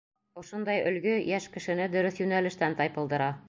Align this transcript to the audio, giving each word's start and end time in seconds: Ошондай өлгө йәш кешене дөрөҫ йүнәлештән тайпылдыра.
Ошондай 0.43 0.81
өлгө 0.91 1.13
йәш 1.33 1.47
кешене 1.57 1.87
дөрөҫ 1.97 2.21
йүнәлештән 2.25 2.79
тайпылдыра. 2.81 3.33